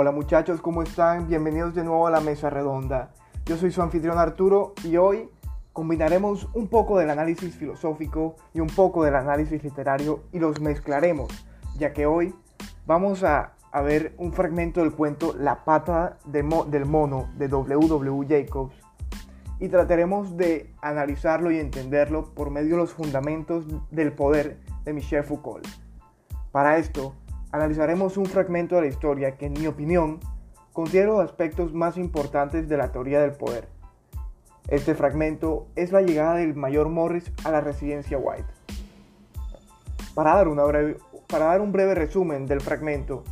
Hola 0.00 0.12
muchachos, 0.12 0.60
¿cómo 0.60 0.84
están? 0.84 1.26
Bienvenidos 1.26 1.74
de 1.74 1.82
nuevo 1.82 2.06
a 2.06 2.12
la 2.12 2.20
mesa 2.20 2.48
redonda. 2.50 3.10
Yo 3.46 3.56
soy 3.56 3.72
su 3.72 3.82
anfitrión 3.82 4.16
Arturo 4.16 4.72
y 4.84 4.96
hoy 4.96 5.28
combinaremos 5.72 6.48
un 6.54 6.68
poco 6.68 7.00
del 7.00 7.10
análisis 7.10 7.56
filosófico 7.56 8.36
y 8.54 8.60
un 8.60 8.68
poco 8.68 9.02
del 9.02 9.16
análisis 9.16 9.60
literario 9.64 10.20
y 10.30 10.38
los 10.38 10.60
mezclaremos, 10.60 11.32
ya 11.76 11.92
que 11.92 12.06
hoy 12.06 12.32
vamos 12.86 13.24
a, 13.24 13.54
ver 13.84 14.14
un 14.18 14.32
fragmento 14.32 14.82
del 14.82 14.92
cuento 14.92 15.34
La 15.36 15.64
pata 15.64 16.18
del 16.26 16.84
mono 16.84 17.28
de 17.36 17.48
W.W. 17.48 18.26
Jacobs 18.28 18.76
y 19.58 19.68
trataremos 19.68 20.36
de 20.36 20.72
analizarlo 20.80 21.50
y 21.50 21.58
entenderlo 21.58 22.32
por 22.36 22.50
medio 22.50 22.76
de 22.76 22.82
los 22.82 22.92
fundamentos 22.92 23.64
del 23.90 24.12
poder 24.12 24.60
de 24.84 24.92
Michel 24.92 25.24
Foucault. 25.24 25.66
Para 26.52 26.78
esto, 26.78 27.14
analizaremos 27.52 28.16
un 28.16 28.26
fragmento 28.26 28.76
de 28.76 28.82
la 28.82 28.86
historia 28.88 29.36
que, 29.36 29.46
en 29.46 29.54
mi 29.54 29.66
opinión, 29.66 30.20
contiene 30.72 31.06
los 31.06 31.20
aspectos 31.20 31.72
más 31.74 31.96
importantes 31.96 32.68
de 32.68 32.76
la 32.76 32.92
teoría 32.92 33.20
del 33.20 33.32
poder. 33.32 33.68
Este 34.68 34.94
fragmento 34.94 35.66
es 35.76 35.92
la 35.92 36.02
llegada 36.02 36.34
del 36.34 36.54
mayor 36.54 36.88
Morris 36.88 37.32
a 37.44 37.50
la 37.50 37.60
residencia 37.60 38.18
White. 38.18 38.48
Para 40.14 40.34
dar, 40.34 40.46
para 41.26 41.46
dar 41.46 41.60
un 41.60 41.72
breve 41.72 41.94
resumen 41.94 42.46
del 42.46 42.60
fragmento, 42.60 43.24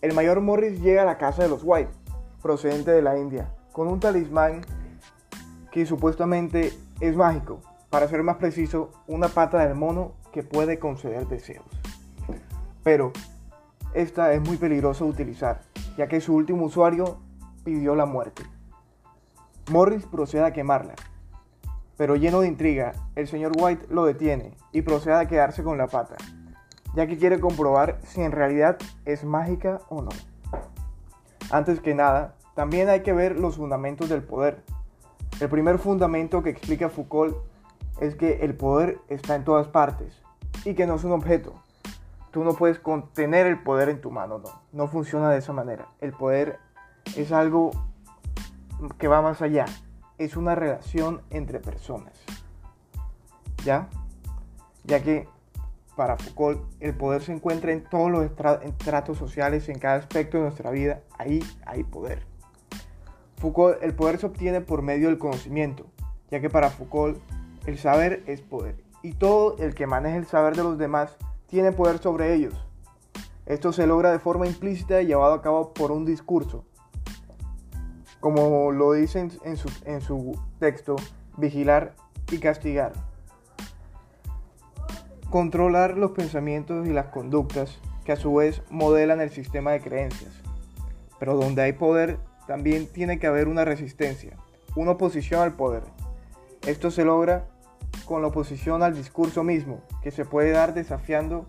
el 0.00 0.14
mayor 0.14 0.40
Morris 0.40 0.80
llega 0.80 1.02
a 1.02 1.06
la 1.06 1.18
casa 1.18 1.42
de 1.42 1.48
los 1.48 1.62
White, 1.64 1.90
procedente 2.40 2.90
de 2.90 3.02
la 3.02 3.18
India, 3.18 3.52
con 3.72 3.88
un 3.88 4.00
talismán 4.00 4.62
que 5.70 5.84
supuestamente 5.84 6.72
es 7.00 7.16
mágico, 7.16 7.60
para 7.90 8.08
ser 8.08 8.22
más 8.22 8.36
preciso, 8.36 8.90
una 9.06 9.28
pata 9.28 9.66
del 9.66 9.74
mono 9.74 10.12
que 10.32 10.42
puede 10.42 10.78
conceder 10.78 11.26
deseos. 11.26 11.66
Pero 12.82 13.12
esta 13.94 14.32
es 14.32 14.40
muy 14.40 14.56
peligrosa 14.56 15.04
de 15.04 15.10
utilizar, 15.10 15.62
ya 15.96 16.08
que 16.08 16.20
su 16.20 16.34
último 16.34 16.66
usuario 16.66 17.18
pidió 17.64 17.94
la 17.94 18.06
muerte. 18.06 18.42
Morris 19.70 20.06
procede 20.06 20.44
a 20.44 20.52
quemarla, 20.52 20.94
pero 21.96 22.16
lleno 22.16 22.40
de 22.40 22.48
intriga, 22.48 22.92
el 23.16 23.28
señor 23.28 23.52
White 23.58 23.86
lo 23.90 24.04
detiene 24.04 24.54
y 24.72 24.82
procede 24.82 25.14
a 25.14 25.26
quedarse 25.26 25.62
con 25.62 25.78
la 25.78 25.88
pata, 25.88 26.16
ya 26.94 27.06
que 27.06 27.18
quiere 27.18 27.40
comprobar 27.40 27.98
si 28.04 28.22
en 28.22 28.32
realidad 28.32 28.78
es 29.04 29.24
mágica 29.24 29.80
o 29.88 30.02
no. 30.02 30.10
Antes 31.50 31.80
que 31.80 31.94
nada, 31.94 32.34
también 32.54 32.88
hay 32.88 33.02
que 33.02 33.12
ver 33.12 33.38
los 33.38 33.56
fundamentos 33.56 34.08
del 34.08 34.22
poder. 34.22 34.62
El 35.40 35.48
primer 35.48 35.78
fundamento 35.78 36.42
que 36.42 36.50
explica 36.50 36.88
Foucault 36.88 37.36
es 38.00 38.14
que 38.14 38.44
el 38.44 38.54
poder 38.54 38.98
está 39.08 39.34
en 39.34 39.44
todas 39.44 39.68
partes 39.68 40.22
y 40.64 40.74
que 40.74 40.86
no 40.86 40.96
es 40.96 41.04
un 41.04 41.12
objeto, 41.12 41.54
tú 42.30 42.44
no 42.44 42.54
puedes 42.54 42.78
contener 42.78 43.46
el 43.46 43.62
poder 43.62 43.88
en 43.88 44.00
tu 44.00 44.10
mano, 44.10 44.38
no. 44.38 44.62
No 44.72 44.88
funciona 44.88 45.30
de 45.30 45.38
esa 45.38 45.52
manera. 45.52 45.88
El 46.00 46.12
poder 46.12 46.58
es 47.16 47.32
algo 47.32 47.70
que 48.98 49.08
va 49.08 49.22
más 49.22 49.42
allá. 49.42 49.66
Es 50.18 50.36
una 50.36 50.54
relación 50.54 51.22
entre 51.30 51.60
personas. 51.60 52.12
¿Ya? 53.64 53.88
Ya 54.84 55.02
que 55.02 55.28
para 55.96 56.16
Foucault 56.16 56.60
el 56.80 56.94
poder 56.94 57.22
se 57.22 57.32
encuentra 57.32 57.72
en 57.72 57.82
todos 57.82 58.10
los 58.10 58.30
tratos 58.76 59.18
sociales, 59.18 59.68
en 59.68 59.78
cada 59.78 59.96
aspecto 59.96 60.36
de 60.36 60.44
nuestra 60.44 60.70
vida. 60.70 61.00
Ahí 61.18 61.42
hay 61.66 61.82
poder. 61.82 62.22
Foucault, 63.38 63.82
el 63.82 63.94
poder 63.94 64.18
se 64.18 64.26
obtiene 64.26 64.60
por 64.60 64.82
medio 64.82 65.08
del 65.08 65.18
conocimiento, 65.18 65.86
ya 66.30 66.40
que 66.40 66.50
para 66.50 66.70
Foucault 66.70 67.18
el 67.66 67.78
saber 67.78 68.22
es 68.26 68.40
poder. 68.40 68.76
Y 69.02 69.12
todo 69.12 69.56
el 69.58 69.74
que 69.74 69.86
maneja 69.86 70.16
el 70.16 70.26
saber 70.26 70.56
de 70.56 70.62
los 70.62 70.78
demás 70.78 71.16
tiene 71.48 71.72
poder 71.72 71.98
sobre 71.98 72.34
ellos. 72.34 72.54
Esto 73.46 73.72
se 73.72 73.86
logra 73.86 74.12
de 74.12 74.18
forma 74.18 74.46
implícita 74.46 75.00
y 75.00 75.06
llevado 75.06 75.32
a 75.32 75.42
cabo 75.42 75.72
por 75.72 75.90
un 75.90 76.04
discurso. 76.04 76.64
Como 78.20 78.72
lo 78.72 78.92
dicen 78.92 79.32
en 79.42 79.56
su, 79.56 79.70
en 79.84 80.00
su 80.00 80.38
texto, 80.58 80.96
vigilar 81.36 81.94
y 82.30 82.38
castigar. 82.38 82.92
Controlar 85.30 85.96
los 85.96 86.10
pensamientos 86.10 86.86
y 86.86 86.92
las 86.92 87.06
conductas 87.06 87.78
que 88.04 88.12
a 88.12 88.16
su 88.16 88.34
vez 88.34 88.62
modelan 88.70 89.20
el 89.20 89.30
sistema 89.30 89.72
de 89.72 89.80
creencias. 89.80 90.32
Pero 91.18 91.36
donde 91.36 91.62
hay 91.62 91.72
poder, 91.72 92.18
también 92.46 92.86
tiene 92.86 93.18
que 93.18 93.26
haber 93.26 93.48
una 93.48 93.64
resistencia, 93.64 94.36
una 94.76 94.92
oposición 94.92 95.40
al 95.40 95.54
poder. 95.54 95.82
Esto 96.66 96.90
se 96.90 97.04
logra 97.04 97.46
con 98.08 98.22
la 98.22 98.28
oposición 98.28 98.82
al 98.82 98.94
discurso 98.94 99.44
mismo, 99.44 99.82
que 100.02 100.10
se 100.10 100.24
puede 100.24 100.52
dar 100.52 100.72
desafiando, 100.72 101.44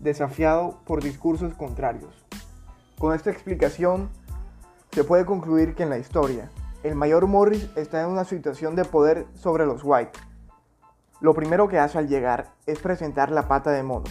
desafiado 0.00 0.80
por 0.84 1.00
discursos 1.00 1.54
contrarios. 1.54 2.26
Con 2.98 3.14
esta 3.14 3.30
explicación, 3.30 4.10
se 4.90 5.04
puede 5.04 5.24
concluir 5.24 5.76
que 5.76 5.84
en 5.84 5.90
la 5.90 5.98
historia, 5.98 6.50
el 6.82 6.96
mayor 6.96 7.28
Morris 7.28 7.70
está 7.76 8.02
en 8.02 8.08
una 8.08 8.24
situación 8.24 8.74
de 8.74 8.84
poder 8.84 9.28
sobre 9.34 9.66
los 9.66 9.82
White. 9.84 10.18
Lo 11.20 11.32
primero 11.32 11.68
que 11.68 11.78
hace 11.78 11.96
al 11.96 12.08
llegar 12.08 12.50
es 12.66 12.80
presentar 12.80 13.30
la 13.30 13.46
pata 13.46 13.70
de 13.70 13.84
mono 13.84 14.10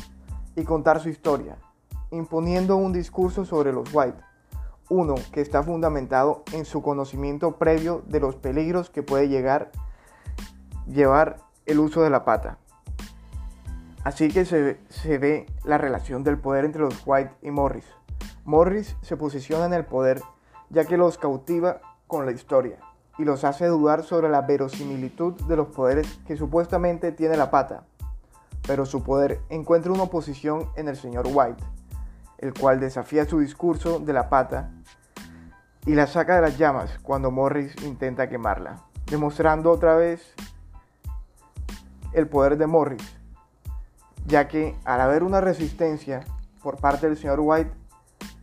y 0.55 0.63
contar 0.63 1.01
su 1.01 1.09
historia, 1.09 1.57
imponiendo 2.11 2.77
un 2.77 2.93
discurso 2.93 3.43
sobre 3.43 3.73
los 3.73 3.93
White, 3.93 4.21
uno 4.89 5.15
que 5.33 5.41
está 5.41 5.61
fundamentado 5.63 6.43
en 6.53 6.63
su 6.63 6.81
conocimiento 6.81 7.57
previo 7.57 8.03
de 8.07 8.21
los 8.21 8.37
peligros 8.37 8.89
que 8.89 9.03
puede 9.03 9.27
llegar 9.27 9.69
llevar 10.87 11.37
el 11.65 11.79
uso 11.79 12.01
de 12.01 12.09
la 12.09 12.25
pata. 12.25 12.57
Así 14.03 14.27
que 14.29 14.43
se, 14.45 15.17
ve 15.17 15.45
la 15.63 15.77
relación 15.77 16.23
del 16.23 16.37
poder 16.37 16.65
entre 16.65 16.81
los 16.81 17.01
White 17.05 17.35
y 17.41 17.51
Morris. 17.51 17.85
Morris 18.43 18.97
se 19.01 19.15
posiciona 19.15 19.65
en 19.65 19.73
el 19.73 19.85
poder 19.85 20.21
ya 20.69 20.83
que 20.83 20.97
los 20.97 21.17
cautiva 21.17 21.79
con 22.07 22.25
la 22.25 22.33
historia 22.33 22.79
y 23.17 23.23
los 23.23 23.43
hace 23.43 23.67
dudar 23.67 24.03
sobre 24.03 24.27
la 24.29 24.41
verosimilitud 24.41 25.33
de 25.43 25.55
los 25.55 25.67
poderes 25.67 26.19
que 26.27 26.35
supuestamente 26.35 27.11
tiene 27.11 27.37
la 27.37 27.49
pata. 27.49 27.85
Pero 28.67 28.85
su 28.85 29.03
poder 29.03 29.39
encuentra 29.49 29.91
una 29.91 30.03
oposición 30.03 30.69
en 30.75 30.89
el 30.89 30.97
señor 30.97 31.27
White, 31.31 31.63
el 32.39 32.53
cual 32.53 32.79
desafía 32.79 33.25
su 33.25 33.39
discurso 33.39 33.99
de 33.99 34.13
la 34.13 34.29
pata 34.29 34.71
y 35.85 35.95
la 35.95 36.07
saca 36.07 36.35
de 36.35 36.41
las 36.41 36.57
llamas 36.57 36.97
cuando 37.03 37.31
Morris 37.31 37.75
intenta 37.83 38.27
quemarla, 38.27 38.83
demostrando 39.05 39.71
otra 39.71 39.95
vez 39.95 40.33
el 42.13 42.27
poder 42.27 42.57
de 42.57 42.67
Morris, 42.67 43.17
ya 44.25 44.47
que 44.47 44.75
al 44.85 45.01
haber 45.01 45.23
una 45.23 45.41
resistencia 45.41 46.21
por 46.61 46.77
parte 46.77 47.07
del 47.07 47.17
señor 47.17 47.39
White, 47.41 47.71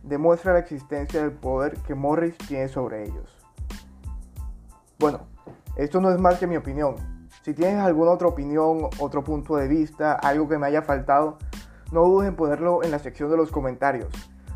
demuestra 0.03 0.53
la 0.53 0.59
existencia 0.59 1.21
del 1.21 1.31
poder 1.31 1.77
que 1.79 1.95
Morris 1.95 2.37
tiene 2.37 2.67
sobre 2.67 3.03
ellos. 3.03 3.37
Bueno, 4.99 5.21
esto 5.75 5.99
no 5.99 6.11
es 6.11 6.19
más 6.19 6.37
que 6.37 6.47
mi 6.47 6.57
opinión. 6.57 6.95
Si 7.43 7.53
tienes 7.53 7.79
alguna 7.79 8.11
otra 8.11 8.27
opinión, 8.27 8.89
otro 8.99 9.23
punto 9.23 9.55
de 9.55 9.67
vista, 9.67 10.13
algo 10.13 10.47
que 10.47 10.59
me 10.59 10.67
haya 10.67 10.83
faltado, 10.83 11.39
no 11.91 12.03
dudes 12.03 12.29
en 12.29 12.35
ponerlo 12.35 12.83
en 12.83 12.91
la 12.91 12.99
sección 12.99 13.31
de 13.31 13.37
los 13.37 13.51
comentarios. 13.51 14.09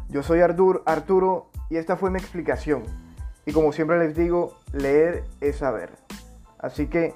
Yo 0.09 0.22
soy 0.22 0.42
Arturo 0.42 1.50
y 1.70 1.78
esta 1.78 1.96
fue 1.96 2.12
mi 2.12 2.20
explicación. 2.20 2.84
Y 3.46 3.53
como 3.53 3.72
siempre 3.72 3.97
les 3.97 4.16
digo, 4.16 4.53
leer 4.72 5.24
es 5.42 5.58
saber. 5.58 5.92
Así 6.59 6.88
que 6.88 7.16